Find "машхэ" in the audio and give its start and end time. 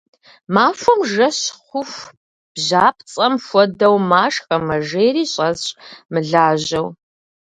4.09-4.55